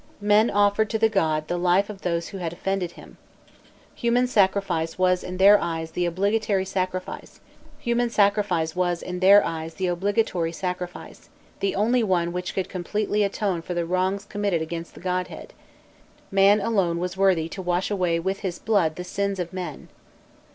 [0.19, 3.17] Men offered to the god the life of those who had offended him.
[3.93, 7.39] Human sacrifice was in their eyes the obligatory sacrifice,
[7.85, 7.91] the
[11.75, 15.53] only one which could completely atone for the wrongs committed against the godhead;
[16.31, 19.87] man alone was worthy to wash away with his blood the sins of men.